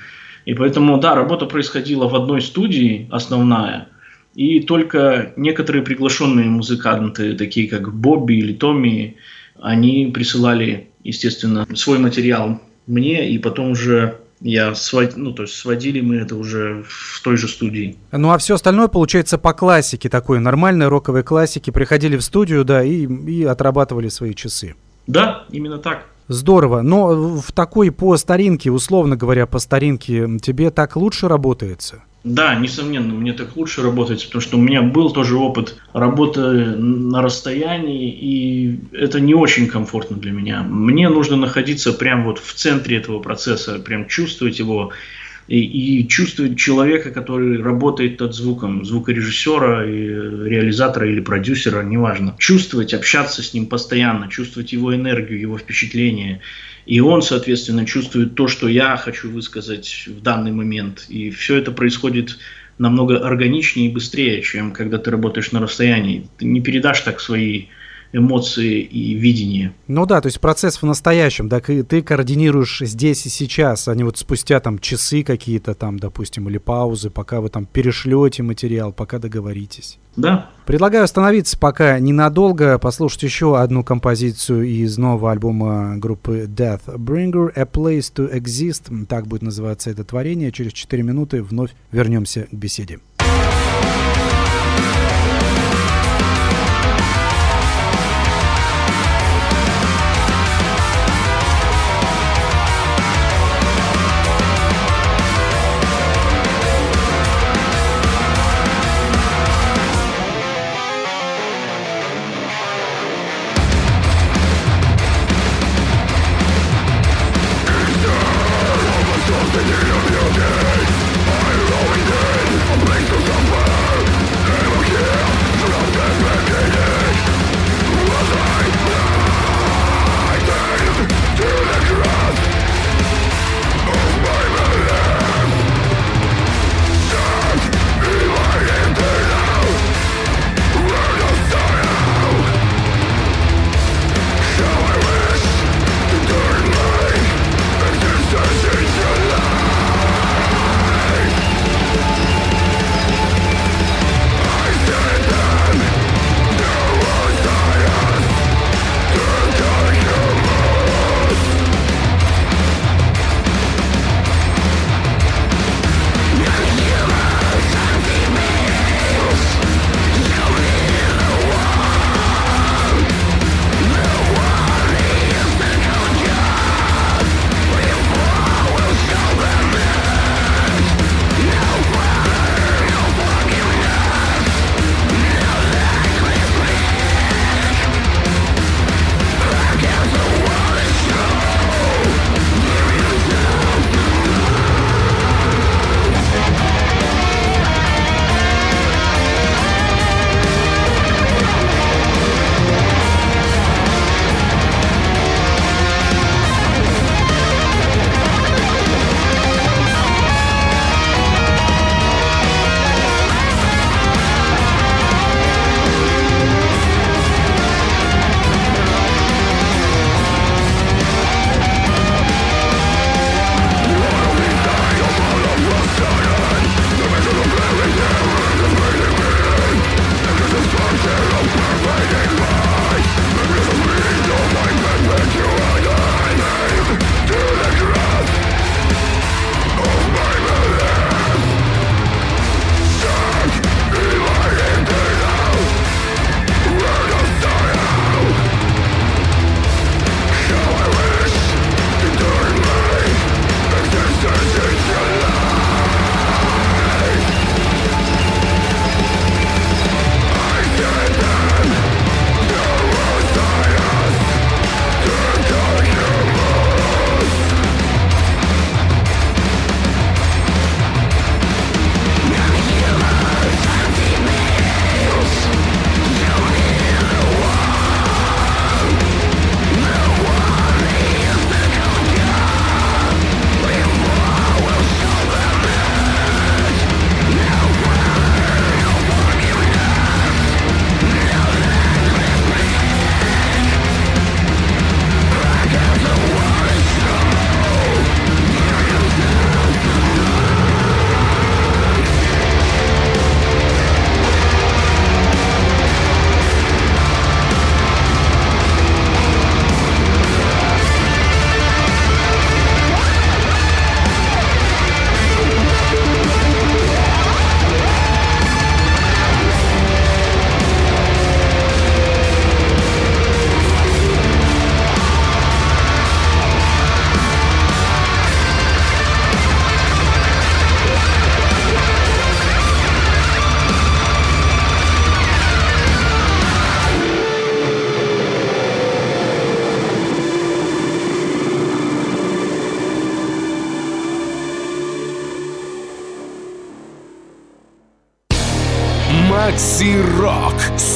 [0.45, 3.89] И поэтому, да, работа происходила в одной студии, основная,
[4.33, 9.17] и только некоторые приглашенные музыканты, такие как Бобби или Томми,
[9.59, 15.15] они присылали, естественно, свой материал мне, и потом уже я свод...
[15.15, 17.97] ну, то есть сводили мы это уже в той же студии.
[18.11, 21.71] Ну, а все остальное, получается, по классике такой, нормальной роковой классике.
[21.71, 24.75] Приходили в студию, да, и, и отрабатывали свои часы.
[25.07, 26.05] Да, именно так.
[26.27, 26.81] Здорово.
[26.81, 32.03] Но в такой по старинке, условно говоря, по старинке, тебе так лучше работается?
[32.27, 37.21] Да, несомненно, мне так лучше работать, потому что у меня был тоже опыт работы на
[37.21, 40.61] расстоянии, и это не очень комфортно для меня.
[40.61, 44.91] Мне нужно находиться прямо вот в центре этого процесса, прям чувствовать его,
[45.47, 45.61] и,
[46.01, 50.07] и чувствовать человека, который работает над звуком, звукорежиссера, и
[50.49, 52.35] реализатора или продюсера, неважно.
[52.37, 56.41] Чувствовать, общаться с ним постоянно, чувствовать его энергию, его впечатления.
[56.87, 61.05] И он, соответственно, чувствует то, что я хочу высказать в данный момент.
[61.09, 62.39] И все это происходит
[62.77, 66.29] намного органичнее и быстрее, чем когда ты работаешь на расстоянии.
[66.37, 67.65] Ты не передашь так свои
[68.13, 69.73] эмоции и видение.
[69.87, 74.03] Ну да, то есть процесс в настоящем, да, ты координируешь здесь и сейчас, а не
[74.03, 79.19] вот спустя там часы какие-то там, допустим, или паузы, пока вы там перешлете материал, пока
[79.19, 79.99] договоритесь.
[80.15, 80.49] Да.
[80.65, 87.63] Предлагаю остановиться пока ненадолго, послушать еще одну композицию из нового альбома группы Death Bringer, A
[87.63, 90.51] Place to Exist, так будет называться это творение.
[90.51, 92.99] Через 4 минуты вновь вернемся к беседе.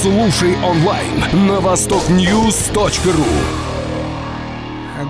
[0.02, 3.24] Слушай онлайн на востокньюз.ру.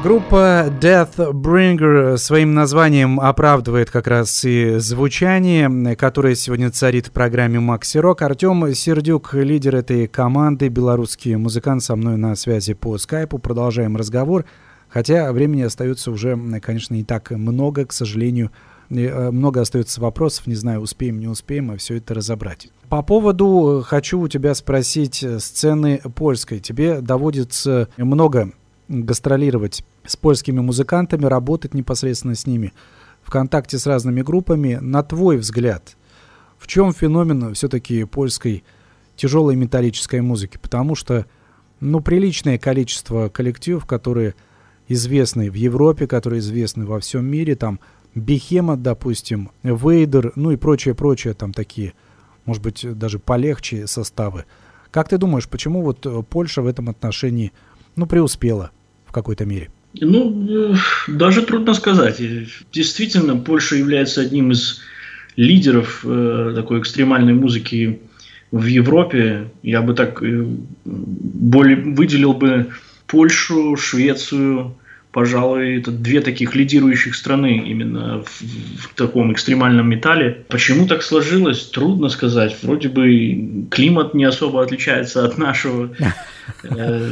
[0.03, 7.99] Группа Deathbringer своим названием оправдывает как раз и звучание, которое сегодня царит в программе Макси
[7.99, 8.21] Рок.
[8.21, 13.37] Артем Сердюк, лидер этой команды, белорусский музыкант, со мной на связи по скайпу.
[13.37, 14.43] Продолжаем разговор.
[14.89, 18.51] Хотя времени остается уже, конечно, не так много, к сожалению.
[18.91, 22.69] Э, много остается вопросов, не знаю, успеем, не успеем, а все это разобрать.
[22.89, 26.59] По поводу, хочу у тебя спросить, сцены польской.
[26.59, 28.51] Тебе доводится много
[28.89, 32.73] гастролировать с польскими музыкантами, работать непосредственно с ними,
[33.23, 34.77] в контакте с разными группами.
[34.81, 35.95] На твой взгляд,
[36.57, 38.65] в чем феномен все-таки польской
[39.15, 40.57] тяжелой металлической музыки?
[40.61, 41.25] Потому что,
[41.79, 44.35] ну, приличное количество коллективов, которые
[44.89, 47.79] известны в Европе, которые известны во всем мире, там
[48.15, 51.93] Бехемот, допустим, Вейдер, ну и прочее-прочее, там такие,
[52.45, 54.45] может быть, даже полегче составы.
[54.91, 57.53] Как ты думаешь, почему вот Польша в этом отношении,
[57.95, 58.71] ну, преуспела?
[59.11, 59.69] в какой-то мере?
[59.99, 60.73] Ну,
[61.07, 62.21] даже трудно сказать.
[62.71, 64.79] Действительно, Польша является одним из
[65.35, 67.99] лидеров э, такой экстремальной музыки
[68.51, 69.49] в Европе.
[69.63, 70.45] Я бы так э,
[70.85, 72.67] более выделил бы
[73.05, 74.77] Польшу, Швецию,
[75.11, 78.41] пожалуй, это две таких лидирующих страны именно в,
[78.81, 80.45] в таком экстремальном металле.
[80.47, 82.55] Почему так сложилось, трудно сказать.
[82.61, 85.89] Вроде бы климат не особо отличается от нашего.
[86.63, 87.09] Э,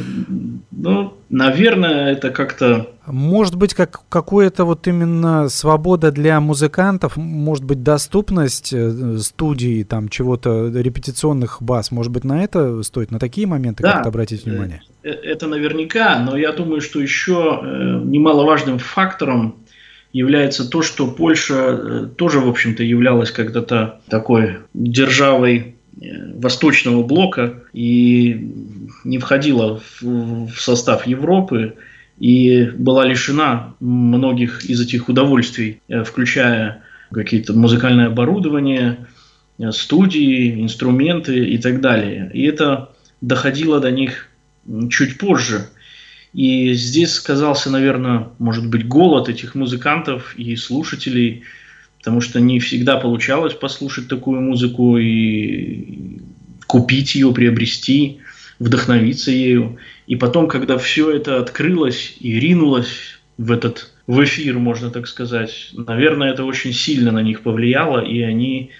[0.71, 2.89] ну, наверное, это как-то...
[3.05, 10.09] Может быть, как какое-то вот именно свобода для музыкантов, может быть, доступность э, студии, там,
[10.09, 14.81] чего-то, репетиционных баз, может быть, на это стоит, на такие моменты да, как-то обратить внимание?
[14.98, 17.61] Э, это наверняка, но я думаю, что еще
[18.03, 19.55] немаловажным фактором
[20.11, 25.75] является то, что Польша тоже, в общем-то, являлась когда-то такой державой
[26.35, 28.53] Восточного блока и
[29.03, 31.75] не входила в, состав Европы
[32.19, 39.07] и была лишена многих из этих удовольствий, э, включая какие-то музыкальное оборудование,
[39.57, 42.29] э, студии, инструменты и так далее.
[42.33, 42.91] И это
[43.21, 44.28] доходило до них
[44.89, 45.69] чуть позже.
[46.33, 51.43] И здесь сказался, наверное, может быть, голод этих музыкантов и слушателей–
[51.99, 56.19] потому что не всегда получалось послушать такую музыку и
[56.65, 58.19] купить ее, приобрести,
[58.57, 59.77] вдохновиться ею.
[60.07, 65.69] И потом, когда все это открылось и ринулось в этот в эфир, можно так сказать,
[65.73, 68.71] наверное, это очень сильно на них повлияло, и они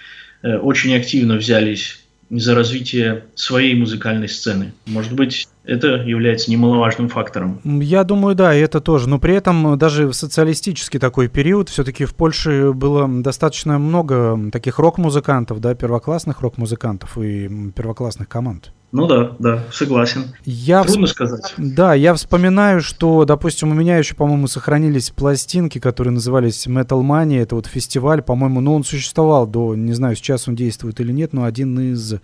[0.42, 2.00] э, очень активно взялись
[2.30, 4.72] за развитие своей музыкальной сцены.
[4.86, 7.60] Может быть, это является немаловажным фактором.
[7.64, 9.08] Я думаю, да, и это тоже.
[9.08, 14.78] Но при этом даже в социалистический такой период все-таки в Польше было достаточно много таких
[14.78, 18.72] рок-музыкантов, да, первоклассных рок-музыкантов и первоклассных команд.
[18.92, 20.34] Ну да, да, согласен.
[20.44, 21.14] Я Трудно всп...
[21.14, 21.54] сказать.
[21.56, 27.42] Да, я вспоминаю, что, допустим, у меня еще, по-моему, сохранились пластинки, которые назывались Metal Mania.
[27.42, 31.32] Это вот фестиваль, по-моему, ну он существовал до, не знаю, сейчас он действует или нет,
[31.32, 32.14] но один из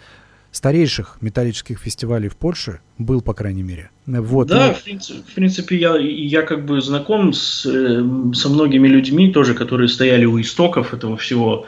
[0.51, 3.91] старейших металлических фестивалей в Польше был, по крайней мере.
[4.07, 4.49] Вот.
[4.49, 8.03] Да, в принципе, в принципе я, я как бы знаком с, э,
[8.35, 11.67] со многими людьми тоже, которые стояли у истоков этого всего.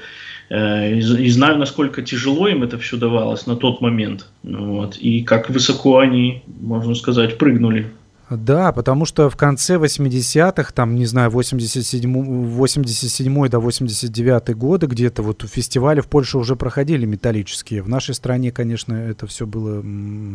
[0.51, 4.27] Э, и, и знаю, насколько тяжело им это все давалось на тот момент.
[4.43, 7.91] Вот, и как высоко они, можно сказать, прыгнули.
[8.31, 15.23] Да, потому что в конце 80-х, там, не знаю, 87, 87 до 89 годы где-то
[15.23, 17.83] вот фестивали в Польше уже проходили металлические.
[17.83, 19.83] В нашей стране, конечно, это все было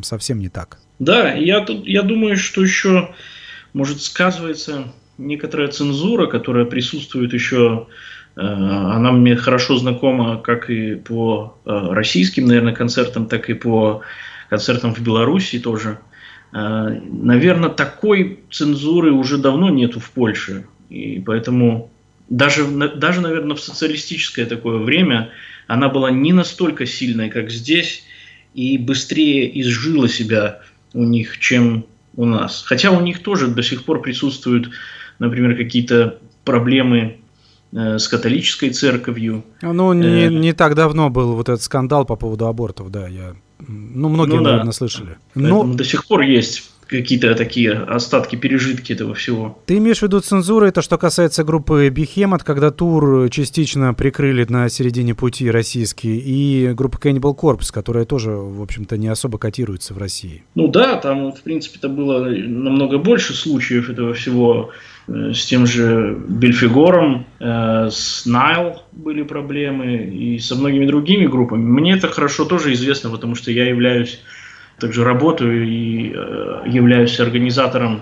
[0.03, 0.79] совсем не так.
[0.97, 3.13] Да, я, я думаю, что еще,
[3.73, 4.85] может, сказывается
[5.19, 7.87] некоторая цензура, которая присутствует еще
[8.41, 14.01] она мне хорошо знакома как и по э, российским, наверное, концертам, так и по
[14.49, 15.99] концертам в Беларуси тоже.
[16.51, 20.65] Э, наверное, такой цензуры уже давно нету в Польше.
[20.89, 21.91] И поэтому
[22.29, 25.29] даже, даже, наверное, в социалистическое такое время
[25.67, 28.03] она была не настолько сильной, как здесь,
[28.53, 30.61] и быстрее изжила себя
[30.93, 32.63] у них, чем у нас.
[32.65, 34.69] Хотя у них тоже до сих пор присутствуют,
[35.19, 37.22] например, какие-то проблемы э,
[37.73, 39.43] с католической церковью.
[39.61, 43.33] Ну, не, э, не так давно был вот этот скандал по поводу абортов, да, я
[43.67, 44.51] ну, многие, ну, да.
[44.51, 45.17] наверное, слышали.
[45.35, 45.63] Но...
[45.63, 49.57] до сих пор есть какие-то такие остатки, пережитки этого всего.
[49.65, 54.69] Ты имеешь в виду цензуру, это что касается группы Behemoth, когда тур частично прикрыли на
[54.69, 59.97] середине пути российские, и группа Cannibal Corpse, которая тоже, в общем-то, не особо котируется в
[59.97, 60.43] России.
[60.55, 64.71] Ну да, там, в принципе-то было намного больше случаев этого всего.
[65.07, 71.63] Э, с тем же Бельфигором, э, с Найл были проблемы и со многими другими группами.
[71.63, 74.21] Мне это хорошо тоже известно, потому что я являюсь
[74.79, 78.01] также работаю и э, являюсь организатором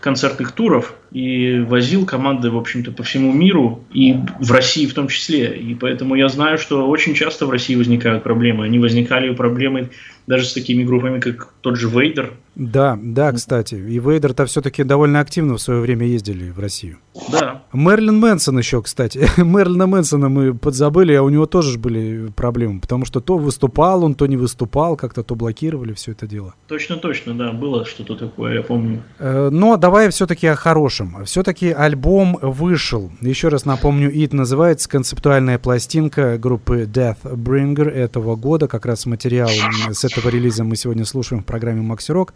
[0.00, 5.08] концертных туров и возил команды, в общем-то, по всему миру и в России в том
[5.08, 5.56] числе.
[5.56, 8.64] И поэтому я знаю, что очень часто в России возникают проблемы.
[8.64, 9.90] Они возникали проблемы
[10.26, 12.32] даже с такими группами, как тот же Вейдер.
[12.54, 13.74] Да, да, кстати.
[13.74, 16.98] И Вейдер-то все-таки довольно активно в свое время ездили в Россию.
[17.30, 17.62] Да.
[17.72, 19.26] Мерлин Мэнсон еще, кстати.
[19.40, 24.14] Мерлина Мэнсона мы подзабыли, а у него тоже были проблемы, потому что то выступал он,
[24.14, 26.54] то не выступал, как-то то блокировали все это дело.
[26.68, 29.02] Точно, точно, да, было что-то такое, я помню.
[29.18, 31.01] Э, но давай все-таки о хорошем.
[31.24, 33.10] Все-таки альбом вышел.
[33.20, 38.68] Еще раз напомню, «Ит» называется концептуальная пластинка группы Deathbringer этого года.
[38.68, 39.50] Как раз материал
[39.90, 42.34] с этого релиза мы сегодня слушаем в программе «Макси Рок».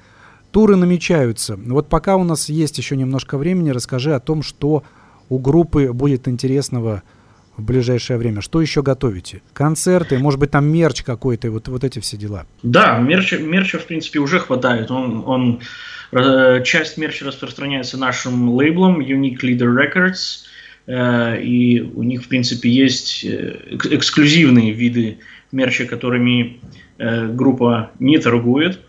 [0.50, 1.56] Туры намечаются.
[1.56, 4.84] Вот пока у нас есть еще немножко времени, расскажи о том, что
[5.28, 7.02] у группы будет интересного
[7.56, 8.40] в ближайшее время?
[8.40, 9.42] Что еще готовите?
[9.52, 12.46] Концерты, может быть, там мерч какой-то, вот, вот эти все дела.
[12.62, 14.90] Да, мерча, мерча, в принципе, уже хватает.
[14.90, 15.60] Он, он,
[16.12, 20.44] э, часть мерча распространяется нашим лейблом Unique Leader Records,
[20.86, 23.56] э, и у них, в принципе, есть э,
[23.90, 25.18] эксклюзивные виды
[25.52, 26.60] мерча, которыми
[26.98, 28.80] группа не торгует.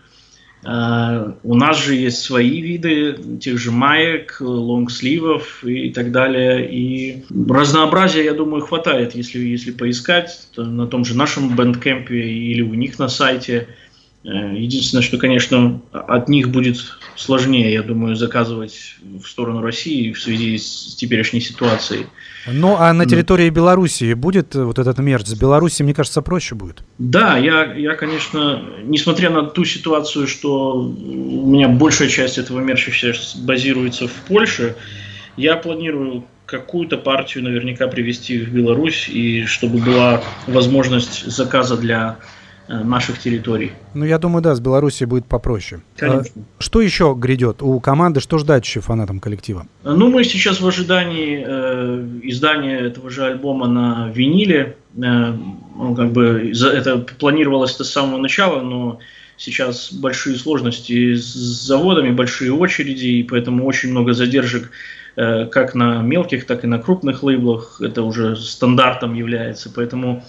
[0.64, 6.68] Uh, у нас же есть свои виды тех же маек, лонгсливов и так далее.
[6.68, 12.74] И разнообразия, я думаю, хватает, если, если поискать на том же нашем бэндкемпе или у
[12.74, 13.68] них на сайте.
[14.24, 16.78] Э, единственное, что, конечно, от них будет
[17.14, 22.06] сложнее, я думаю, заказывать в сторону России в связи с теперешней ситуацией.
[22.46, 25.26] Ну, а на территории Белоруссии будет вот этот мерч?
[25.26, 26.82] С Беларуси, мне кажется, проще будет.
[26.98, 32.90] Да, я, я, конечно, несмотря на ту ситуацию, что у меня большая часть этого мерча
[32.90, 34.76] сейчас базируется в Польше,
[35.36, 42.16] я планирую какую-то партию наверняка привезти в Беларусь, и чтобы была возможность заказа для
[42.68, 43.72] наших территорий.
[43.94, 45.80] Ну, я думаю, да, с Белоруссией будет попроще.
[45.96, 46.42] Конечно.
[46.42, 48.20] А, что еще грядет у команды?
[48.20, 49.66] Что ждать еще фанатам коллектива?
[49.84, 54.76] Ну, мы сейчас в ожидании э, издания этого же альбома на виниле.
[54.96, 55.32] Э,
[55.76, 58.98] ну, как бы это планировалось с самого начала, но
[59.38, 64.70] сейчас большие сложности с заводами, большие очереди, и поэтому очень много задержек
[65.16, 67.80] э, как на мелких, так и на крупных лейблах.
[67.80, 70.24] Это уже стандартом является, поэтому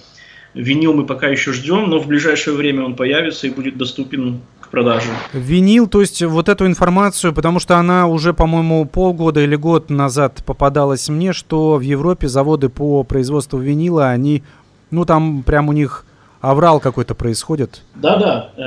[0.53, 4.69] Винил мы пока еще ждем, но в ближайшее время он появится и будет доступен к
[4.69, 5.09] продаже.
[5.33, 10.43] Винил, то есть вот эту информацию, потому что она уже, по-моему, полгода или год назад
[10.45, 14.43] попадалась мне, что в Европе заводы по производству винила, они,
[14.89, 16.05] ну там прям у них
[16.41, 17.81] аврал какой-то происходит.
[17.95, 18.61] Да-да, э,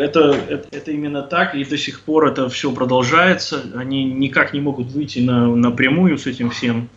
[0.00, 3.62] это, это, это именно так, и до сих пор это все продолжается.
[3.74, 6.88] Они никак не могут выйти на, напрямую с этим всем.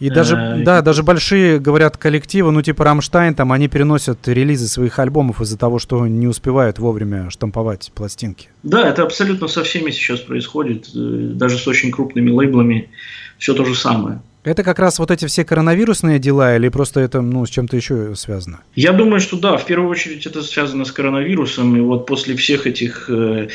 [0.00, 4.66] И даже, э, да, даже большие, говорят, коллективы, ну типа Рамштайн, там они переносят релизы
[4.66, 8.48] своих альбомов из-за того, что не успевают вовремя штамповать пластинки.
[8.62, 12.88] Да, это абсолютно со всеми сейчас происходит, э, даже с очень крупными лейблами
[13.38, 14.22] все то же самое.
[14.42, 18.14] Это как раз вот эти все коронавирусные дела или просто это ну, с чем-то еще
[18.16, 18.60] связано?
[18.74, 21.76] Я думаю, что да, в первую очередь это связано с коронавирусом.
[21.76, 23.48] И вот после всех этих э,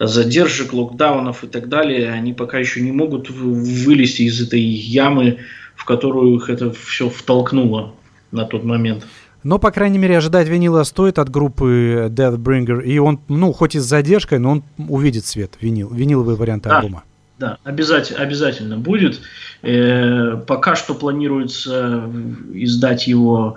[0.00, 5.38] задержек, локдаунов и так далее, они пока еще не могут вылезти из этой ямы
[5.76, 7.94] в которую их это все втолкнуло
[8.30, 9.06] на тот момент.
[9.44, 12.84] Но, по крайней мере, ожидать винила стоит от группы Deathbringer.
[12.84, 16.78] И он, ну, хоть и с задержкой, но он увидит свет, винил, виниловый вариант да,
[16.78, 17.02] альбома.
[17.38, 19.20] Да, обязательно, обязательно будет.
[19.62, 22.08] Э, пока что планируется
[22.52, 23.56] издать его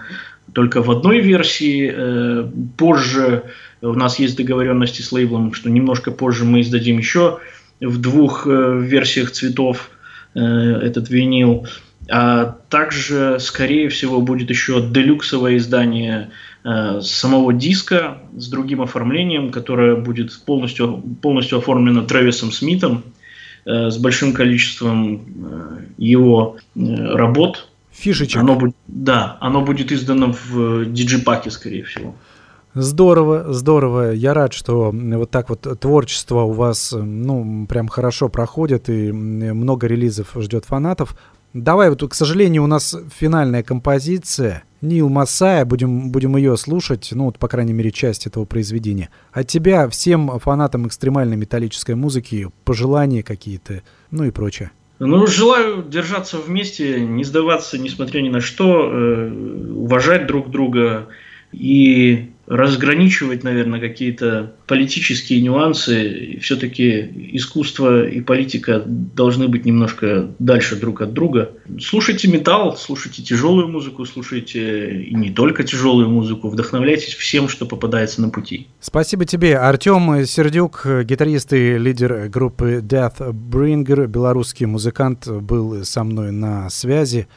[0.53, 1.91] только в одной версии.
[1.93, 3.43] Э, позже
[3.81, 7.39] у нас есть договоренности с лейблом, что немножко позже мы издадим еще
[7.79, 9.91] в двух э, версиях цветов
[10.33, 11.67] э, этот винил.
[12.09, 16.31] А также, скорее всего, будет еще делюксовое издание
[16.63, 23.03] э, самого диска с другим оформлением, которое будет полностью, полностью оформлено Трэвисом Смитом
[23.65, 26.79] э, с большим количеством э, его э,
[27.15, 27.69] работ.
[27.91, 28.41] Фишечек.
[28.41, 32.15] Оно будет, да, оно будет издано в диджипаке, скорее всего.
[32.75, 34.11] Здорово, здорово.
[34.11, 39.87] Я рад, что вот так вот творчество у вас, ну, прям хорошо проходит и много
[39.87, 41.15] релизов ждет фанатов.
[41.55, 44.65] Давай, вот, к сожалению, у нас финальная композиция.
[44.81, 49.09] Нил Масая, будем, будем ее слушать, ну, вот, по крайней мере, часть этого произведения.
[49.31, 54.71] От тебя всем фанатам экстремальной металлической музыки пожелания какие-то, ну и прочее.
[54.99, 59.31] Ну, желаю держаться вместе, не сдаваться, несмотря ни на что, э,
[59.71, 61.07] уважать друг друга
[61.53, 66.39] и разграничивать, наверное, какие-то политические нюансы.
[66.41, 71.51] Все-таки искусство и политика должны быть немножко дальше друг от друга.
[71.79, 78.21] Слушайте металл, слушайте тяжелую музыку, слушайте и не только тяжелую музыку, вдохновляйтесь всем, что попадается
[78.21, 78.67] на пути.
[78.79, 86.69] Спасибо тебе, Артем Сердюк, гитарист и лидер группы Deathbringer, белорусский музыкант, был со мной на
[86.69, 87.27] связи.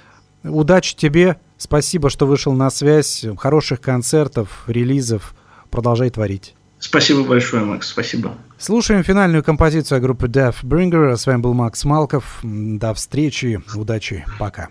[0.45, 5.35] Удачи тебе, спасибо, что вышел на связь, хороших концертов, релизов,
[5.71, 6.55] продолжай творить.
[6.79, 8.39] Спасибо большое, Макс, спасибо.
[8.57, 11.17] Слушаем финальную композицию группы Deathbringer.
[11.17, 12.39] С вами был Макс Малков.
[12.43, 14.69] До встречи, удачи, пока.